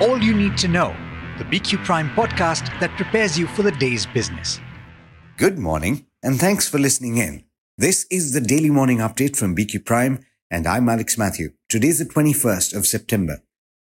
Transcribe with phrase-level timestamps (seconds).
[0.00, 0.94] All You Need to Know,
[1.38, 4.60] the BQ Prime podcast that prepares you for the day's business.
[5.36, 7.42] Good morning, and thanks for listening in.
[7.78, 11.48] This is the daily morning update from BQ Prime, and I'm Alex Mathew.
[11.68, 13.42] Today's the 21st of September.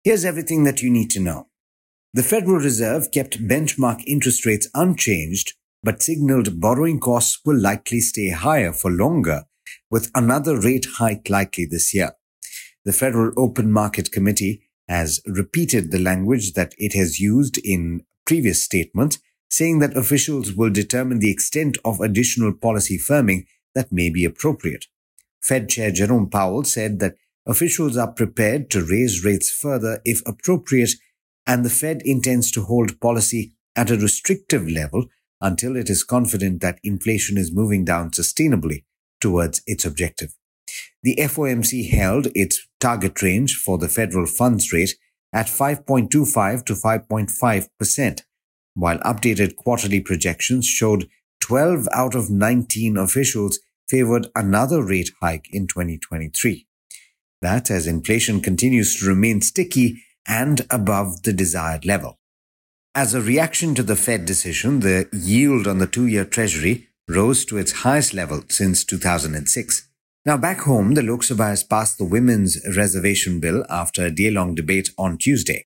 [0.05, 1.49] Here's everything that you need to know.
[2.15, 8.31] The Federal Reserve kept benchmark interest rates unchanged, but signaled borrowing costs will likely stay
[8.31, 9.47] higher for longer,
[9.91, 12.13] with another rate hike likely this year.
[12.85, 18.63] The Federal Open Market Committee has repeated the language that it has used in previous
[18.63, 24.25] statements, saying that officials will determine the extent of additional policy firming that may be
[24.25, 24.87] appropriate.
[25.43, 30.93] Fed Chair Jerome Powell said that officials are prepared to raise rates further if appropriate,
[31.47, 35.07] and the Fed intends to hold policy at a restrictive level
[35.41, 38.85] until it is confident that inflation is moving down sustainably
[39.21, 40.35] towards its objective.
[41.03, 44.95] The FOMC held its target range for the federal funds rate
[45.33, 48.21] at 5.25 to 5.5%,
[48.75, 51.09] while updated quarterly projections showed
[51.41, 56.67] 12 out of 19 officials favored another rate hike in 2023.
[57.43, 62.19] That as inflation continues to remain sticky and above the desired level.
[62.95, 67.45] As a reaction to the Fed decision, the yield on the two year Treasury rose
[67.47, 69.86] to its highest level since 2006.
[70.27, 74.29] Now, back home, the Lok Sabha has passed the Women's Reservation Bill after a day
[74.29, 75.67] long debate on Tuesday.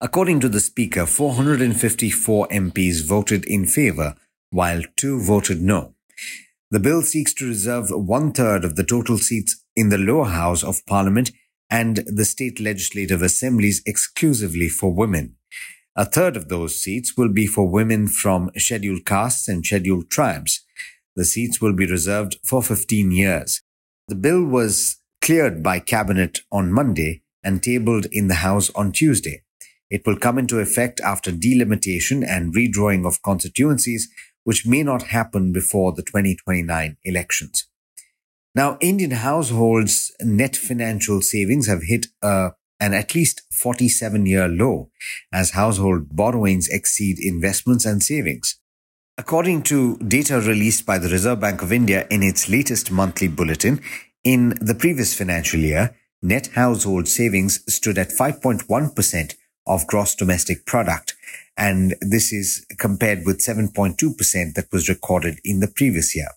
[0.00, 4.16] According to the Speaker, 454 MPs voted in favour,
[4.50, 5.94] while two voted no.
[6.72, 10.64] The bill seeks to reserve one third of the total seats in the lower house
[10.64, 11.30] of Parliament
[11.70, 15.36] and the state legislative assemblies exclusively for women.
[15.94, 20.64] A third of those seats will be for women from scheduled castes and scheduled tribes.
[21.14, 23.62] The seats will be reserved for 15 years.
[24.08, 29.42] The bill was cleared by Cabinet on Monday and tabled in the House on Tuesday.
[29.90, 34.08] It will come into effect after delimitation and redrawing of constituencies,
[34.44, 37.66] which may not happen before the 2029 elections.
[38.54, 44.90] Now, Indian households' net financial savings have hit uh, an at least 47 year low
[45.32, 48.60] as household borrowings exceed investments and savings.
[49.18, 53.80] According to data released by the Reserve Bank of India in its latest monthly bulletin,
[54.24, 59.34] in the previous financial year, net household savings stood at 5.1%
[59.66, 61.14] of gross domestic product,
[61.56, 66.28] and this is compared with 7.2% that was recorded in the previous year.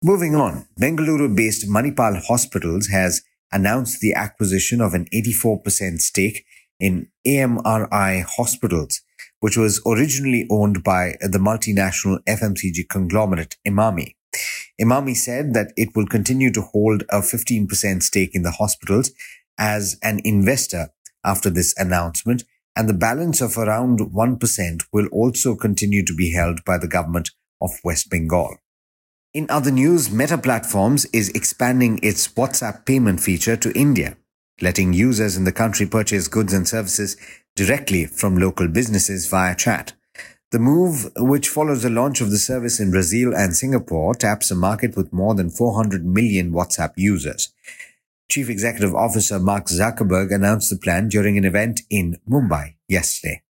[0.00, 6.44] Moving on, Bengaluru based Manipal Hospitals has announced the acquisition of an 84% stake
[6.78, 9.00] in AMRI Hospitals
[9.44, 14.14] which was originally owned by the multinational FMCG conglomerate Emami.
[14.80, 19.10] Emami said that it will continue to hold a 15% stake in the hospitals
[19.58, 20.88] as an investor
[21.26, 22.44] after this announcement,
[22.74, 27.30] and the balance of around 1% will also continue to be held by the government
[27.60, 28.56] of West Bengal.
[29.34, 34.16] In other news, Meta Platforms is expanding its WhatsApp payment feature to India,
[34.62, 37.18] letting users in the country purchase goods and services
[37.56, 39.92] directly from local businesses via chat.
[40.50, 44.54] The move, which follows the launch of the service in Brazil and Singapore, taps a
[44.54, 47.52] market with more than 400 million WhatsApp users.
[48.30, 53.42] Chief Executive Officer Mark Zuckerberg announced the plan during an event in Mumbai yesterday.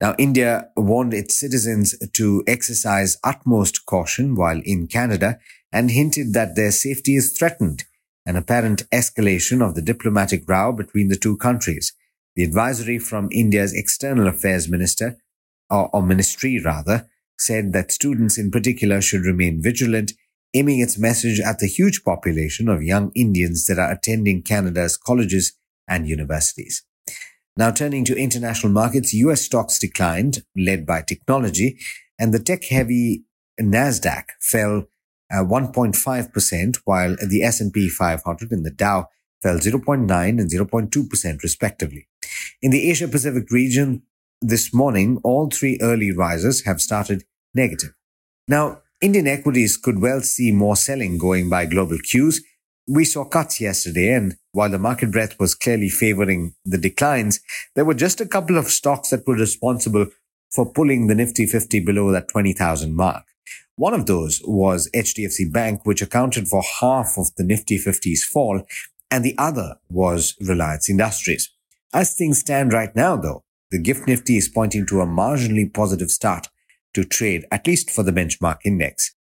[0.00, 5.38] Now, India warned its citizens to exercise utmost caution while in Canada
[5.72, 7.84] and hinted that their safety is threatened,
[8.26, 11.92] an apparent escalation of the diplomatic row between the two countries.
[12.36, 15.18] The advisory from India's External Affairs Minister,
[15.70, 17.08] or, or Ministry rather,
[17.38, 20.12] said that students in particular should remain vigilant,
[20.52, 25.52] aiming its message at the huge population of young Indians that are attending Canada's colleges
[25.88, 26.84] and universities.
[27.56, 31.78] Now turning to international markets, US stocks declined, led by technology,
[32.18, 33.24] and the tech-heavy
[33.60, 34.86] Nasdaq fell
[35.32, 39.08] uh, 1.5%, while the S&P 500 and the Dow
[39.44, 40.08] fell 0.9
[40.40, 42.08] and 0.2% respectively.
[42.62, 44.02] In the Asia Pacific region
[44.40, 47.24] this morning, all three early risers have started
[47.54, 47.92] negative.
[48.48, 52.42] Now, Indian equities could well see more selling going by global cues.
[52.88, 57.40] We saw cuts yesterday, and while the market breadth was clearly favoring the declines,
[57.74, 60.06] there were just a couple of stocks that were responsible
[60.54, 63.24] for pulling the Nifty 50 below that 20,000 mark.
[63.76, 68.64] One of those was HDFC Bank, which accounted for half of the Nifty 50's fall,
[69.14, 71.48] and the other was Reliance Industries.
[71.92, 76.10] As things stand right now, though, the Gift Nifty is pointing to a marginally positive
[76.10, 76.48] start
[76.94, 79.14] to trade, at least for the benchmark index.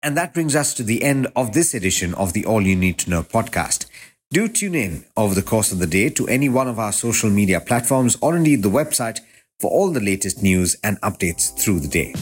[0.00, 2.98] And that brings us to the end of this edition of the All You Need
[2.98, 3.86] to Know podcast.
[4.30, 7.28] Do tune in over the course of the day to any one of our social
[7.28, 9.18] media platforms or indeed the website
[9.58, 12.14] for all the latest news and updates through the day.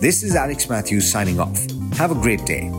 [0.00, 1.64] This is Alex Mathews signing off.
[1.96, 2.72] Have a great day.